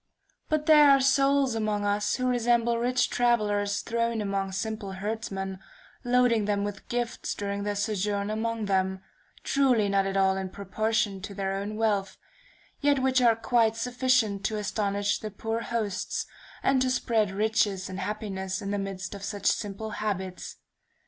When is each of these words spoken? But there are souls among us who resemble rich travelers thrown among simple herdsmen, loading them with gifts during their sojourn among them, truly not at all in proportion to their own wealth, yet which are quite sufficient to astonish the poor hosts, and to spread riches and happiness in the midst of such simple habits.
But 0.49 0.65
there 0.65 0.89
are 0.89 0.99
souls 0.99 1.53
among 1.53 1.85
us 1.85 2.15
who 2.15 2.25
resemble 2.27 2.79
rich 2.79 3.07
travelers 3.07 3.81
thrown 3.81 4.19
among 4.19 4.51
simple 4.51 4.93
herdsmen, 4.93 5.59
loading 6.03 6.45
them 6.45 6.63
with 6.63 6.89
gifts 6.89 7.35
during 7.35 7.61
their 7.61 7.75
sojourn 7.75 8.31
among 8.31 8.65
them, 8.65 9.03
truly 9.43 9.89
not 9.89 10.07
at 10.07 10.17
all 10.17 10.37
in 10.37 10.49
proportion 10.49 11.21
to 11.21 11.35
their 11.35 11.53
own 11.53 11.75
wealth, 11.75 12.17
yet 12.79 12.97
which 12.97 13.21
are 13.21 13.35
quite 13.35 13.75
sufficient 13.75 14.43
to 14.45 14.57
astonish 14.57 15.19
the 15.19 15.29
poor 15.29 15.61
hosts, 15.61 16.25
and 16.63 16.81
to 16.81 16.89
spread 16.89 17.29
riches 17.29 17.87
and 17.87 17.99
happiness 17.99 18.59
in 18.59 18.71
the 18.71 18.79
midst 18.79 19.13
of 19.13 19.23
such 19.23 19.45
simple 19.45 19.91
habits. 19.91 20.55